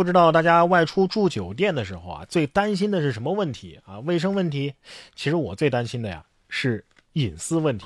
[0.00, 4.00] 不知道大家外出住酒店的时候啊，最担心的是什么问题啊？
[4.00, 4.72] 卫生问题？
[5.14, 7.84] 其实我最担心的呀是隐私问题。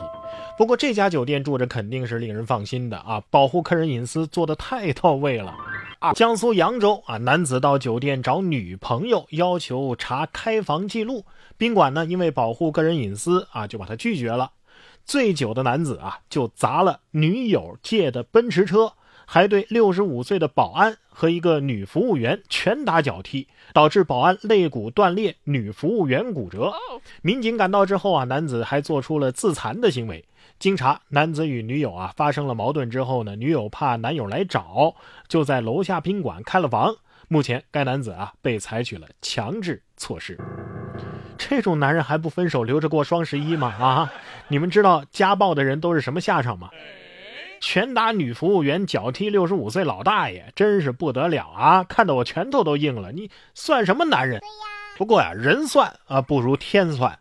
[0.56, 5.56] 不过这家酒店住着肯定是令人放心的啊，保护客人隐私做得太到位了
[5.98, 6.12] 啊！
[6.12, 11.24] 江苏扬州啊，男子到酒店找女朋友，要求查开房记录，
[11.56, 14.52] 宾馆呢因为保护个人隐私啊，就把他拒绝了。
[15.04, 18.92] 醉酒的男子啊，就砸了女友借的奔驰车。
[19.26, 26.72] 还对六十五岁的保安和一个女服务员拳打脚踢，导致保安肋骨断裂，女服务员骨折。
[27.22, 30.24] 民警赶到之后啊，男子还做出了自残的行为。
[30.58, 34.94] 经查，男子与女友啊发生了矛盾之后呢，女友怕男友来找，
[35.28, 36.94] 就在楼下宾馆开了房。
[37.26, 40.38] 目前该男子啊被采取了强制措施。
[41.36, 43.74] 这种男人还不分手，留着过双十一吗？
[43.80, 44.12] 啊，
[44.48, 46.70] 你们知道家暴的人都是什么下场吗？
[47.66, 51.82] 拳打女服务员，脚踢六十五岁老大爷，真是不得了啊！
[51.82, 53.10] 看得我拳头都硬了。
[53.10, 54.38] 你算什么男人？
[54.98, 57.18] 不过呀，人算啊不如天算。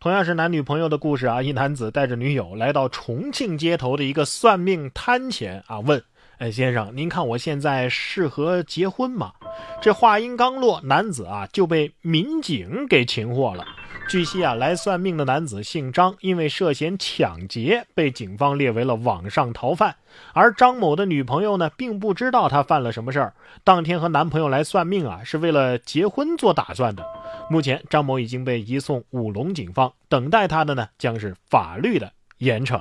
[0.00, 6.02] 同样是男女朋友的故事啊，一男子带着女友来到重庆街头的一个算命摊前啊，问
[6.38, 9.34] ：“哎，先生，您看我现在适合结婚吗？”
[9.80, 13.64] 这话音刚落，男子啊就被民警给擒获了。
[14.08, 19.96] 据悉啊，来算命的男子姓张，因为涉嫌抢劫，被警方列为了网上逃犯。
[20.32, 23.34] 而张某的女朋友呢，并不知道他犯了什么事儿。
[23.64, 27.04] 当天和男朋友来算命啊，是为了结婚做打算的。
[27.50, 32.80] 目前，张某已经被移送武隆警方，等待他的呢，将是法律的严惩。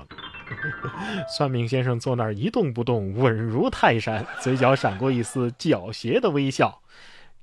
[1.35, 6.81] 算命先生坐那儿一动不动，稳如泰山，嘴角闪过一丝狡黠的微笑。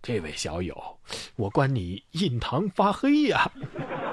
[0.03, 0.77] 这位小友，
[1.37, 3.49] 我观你印堂发黑呀！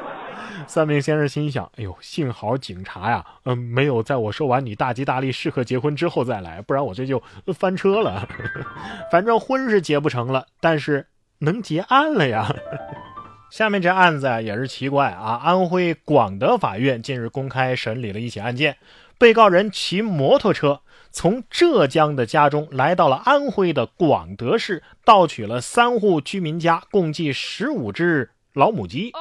[0.67, 7.21] 算命先生心想：哎呦，幸好警察呀，嗯，没有在我说完你大吉大利、适合结婚之后再来，不然我这就
[7.55, 8.27] 翻车了。
[9.11, 11.07] 反正婚是结不成了，但是
[11.39, 12.53] 能结案了呀。
[13.49, 18.77] 下面这案子也是奇怪啊，安徽广德法院近日公开审理了一起案件，
[19.19, 20.81] 被告人骑摩托车。
[21.11, 29.11] 从浙江的家中来到了安徽的广德市，盗取了三户居民家共计十五只老母鸡。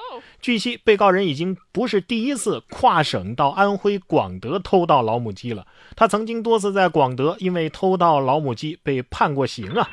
[0.41, 5.67] 据悉，被告人已经不是第一次跨省到安徽广德偷盗老母鸡了。
[5.97, 9.89] 他曾经多次在广德因为偷盗老母鸡被判过刑啊！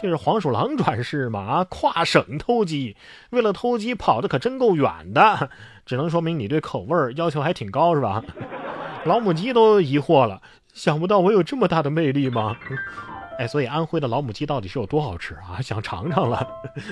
[0.00, 1.40] 这是黄鼠狼转世吗？
[1.40, 2.96] 啊，跨省偷鸡，
[3.28, 5.50] 为了偷鸡跑的可真够远的，
[5.84, 8.24] 只能说明你对口味要求还挺高，是吧？
[9.04, 10.40] 老母鸡都疑惑了。
[10.72, 12.56] 想不到我有这么大的魅力吗？
[13.38, 15.60] 哎，所以安徽的老母鸡到底是有多好吃啊？
[15.62, 16.46] 想尝尝了。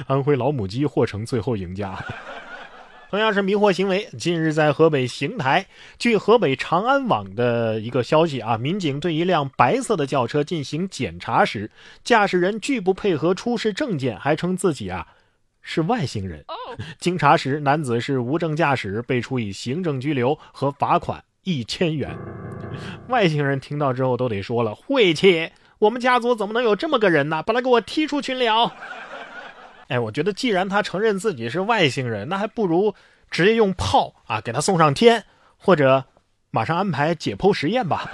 [0.07, 1.99] 安徽老母鸡或成最后赢家。
[3.11, 5.67] 同样是迷惑行为，近日在河北邢台，
[5.99, 11.71] 据河北长安网的一个消息啊，民警对一辆白色的轿车进行检查时，
[12.03, 15.07] 驾驶人拒不配合出示证件，还称自己啊
[15.61, 16.45] 是外星人。
[16.99, 22.17] 经查实，男子是无证驾驶，被处以行政拘留和罚款一千元。
[23.09, 25.51] 外星人听到之后都得说了：“晦气！
[25.79, 27.43] 我们家族怎么能有这么个人呢？
[27.43, 28.73] 把他给我踢出群聊！”
[29.89, 32.95] 哎，我觉得既然他承认自己是外星人，那还不如
[33.31, 35.25] 直接用炮啊给他送上天，
[35.59, 36.05] 或者
[36.51, 38.11] 马上安排解剖实验吧。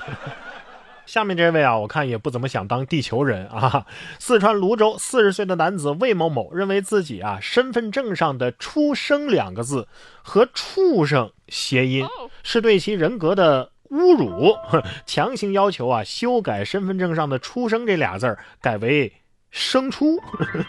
[1.07, 3.87] 下面这位啊，我看也不怎么想当地球人啊。
[4.19, 9.87] 四川泸州四十岁的男子魏某某认为自己啊身份证上的“出生”两个字
[10.23, 12.05] 和“畜生”谐音，
[12.43, 13.73] 是对其人格的。
[13.91, 14.55] 侮辱，
[15.07, 19.11] 强行要求啊修改身份证上的“出生”这俩字儿，改为
[19.51, 20.19] “生出”。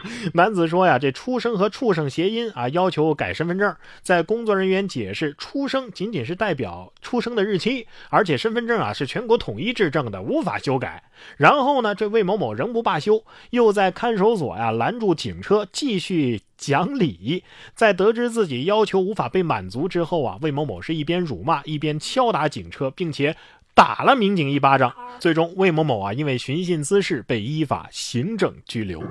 [0.34, 3.76] 男子说呀，这“出生”和“畜生”谐音啊，要求改身份证。
[4.02, 11.04] 在工作人员解释，“出生”仅仅是代表出生的日期，而且身份证啊是全国统一制证的，无法修改。
[11.38, 16.42] 然后呢，这魏某某仍不罢休，又在看守所呀拦住警车，继续。
[16.60, 23.34] 讲理，在得知自己要求无法被满足之后啊，魏某某是一边辱骂一边敲打警车，并且
[23.80, 24.94] 打了民警一巴掌。
[25.22, 29.02] 最终，魏某某啊因为寻衅滋事被依法行政拘留。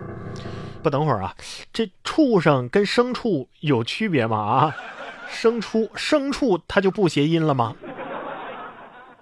[0.83, 1.35] 不，等会儿啊，
[1.73, 4.37] 这畜生跟牲畜有区别吗？
[4.37, 4.77] 啊，
[5.33, 7.75] 牲畜牲畜它就不谐音了吗？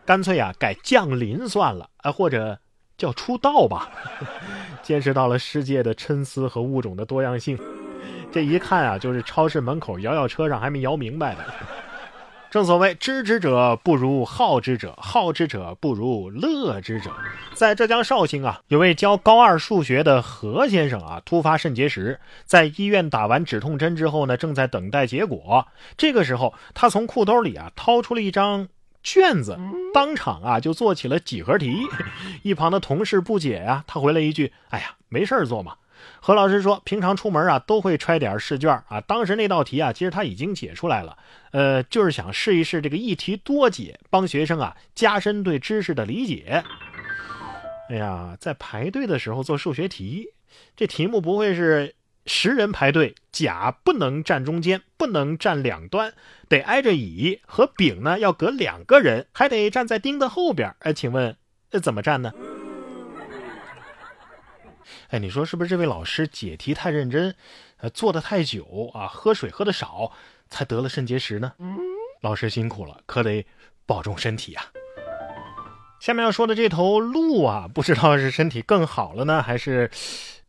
[0.05, 2.59] 干脆啊改降临算了啊，或者
[2.99, 3.89] 叫出道吧。
[4.83, 7.57] 见识到了世界的参差和物种的多样性。
[8.33, 11.45] 这一看啊，就是超市门口摇摇车上还没摇明白的。
[12.51, 17.11] 正所谓知之者不如好之者，好之者不如乐之者。
[17.53, 25.67] 在浙江绍兴啊，有位教高二数学的何先生啊，突发肾结石，在医院打完止痛针之后呢，正在等待结果。
[25.97, 28.69] 这个时候，他从裤兜里啊掏出了一张
[29.03, 29.59] 卷子，
[29.93, 31.77] 当场啊就做起了几何题。
[32.43, 35.75] 一旁的同事不解呀，他回了一句：“哎呀，没事儿做嘛。”
[36.21, 39.01] 何老师说，平常出门啊都会揣点试卷啊。
[39.01, 41.17] 当时那道题啊，其实他已经解出来了，
[41.53, 46.65] 呃，就是想试一试这个一题多解，帮学生啊加深对知识的理解。
[47.89, 50.31] 哎呀，在排队的时候做数学题，
[50.75, 51.95] 这题目不会是
[52.25, 56.13] 十人排队，甲不能站中间，不能站两端，
[56.49, 60.75] 得挨着乙和丙呢要隔两个人，还得站在丁的后边。
[60.81, 61.37] 哎，请问
[61.81, 62.33] 怎么站呢？
[65.09, 67.35] 哎，你说是不是这位老师解题太认真，
[67.79, 70.13] 呃，做的太久啊，喝水喝的少，
[70.49, 71.53] 才得了肾结石呢？
[72.21, 73.45] 老师辛苦了，可得
[73.85, 74.65] 保重身体呀。
[76.01, 79.91] 下面要说的这头鹿啊，不知道是身体更好了呢，还是？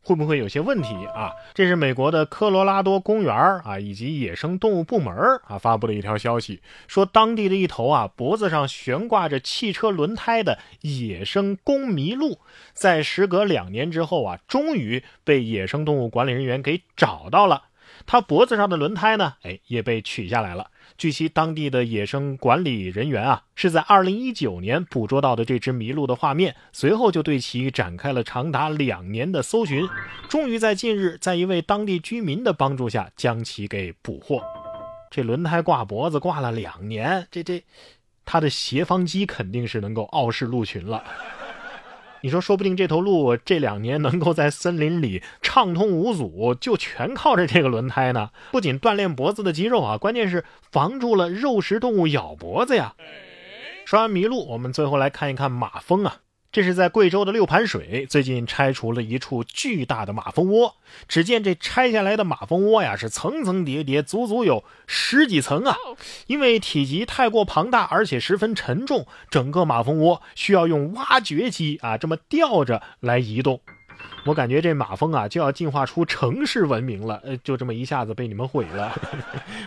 [0.07, 1.33] 会不会有些问题啊？
[1.53, 5.13] 这是美国的科罗拉多公园啊，以及野生动物部门
[5.45, 12.39] 啊发布了一条消息，说当地的一头啊脖子上悬挂着汽车轮胎的野生公麋鹿，
[12.71, 17.63] 在时隔两年之后啊，终于被野生动物管理人员给找到了。
[18.05, 20.69] 它脖子上的轮胎呢，哎，也被取下来了。
[20.97, 29.87] 据悉，当地的野生管理人员啊，是在2019年捕捉到的这只麋鹿的画面，随后就对其展开了长达两年的搜寻，
[30.29, 34.41] 终于在近日，在一位当地居民的帮助下，将其给捕获。
[35.11, 37.63] 这轮胎挂脖子挂了两年，这这，
[38.25, 41.03] 它的斜方肌肯定是能够傲视鹿群了。
[42.27, 48.31] 你说，说不定这头鹿这两年能够在森林里畅通无阻，就全靠着这个轮胎呢。
[48.51, 52.95] 不仅锻炼脖子的肌肉啊，关键是防住了肉食动物咬脖子呀。
[53.85, 56.17] 说完麋鹿，我们最后来看一看马蜂啊。
[56.57, 60.75] 这是在贵州的六盘水，最近拆除了一处巨大的马蜂窝。
[61.07, 65.77] 只见这拆下来的马蜂窝呀，是层层叠叠，足足有十几层啊！
[66.25, 73.61] 因为体积太过庞大，而且十分沉重，整个马蜂窝需要用挖掘机啊这么吊着来移动。
[74.25, 78.99] 我感觉这马蜂啊就要进化出城市文明了，呃，就这么一下子被你们毁了。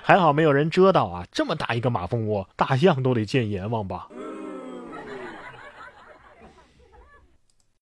[0.03, 1.25] 还好没有人遮到啊！
[1.31, 4.09] 这么大一个马蜂窝，大象都得见阎王吧？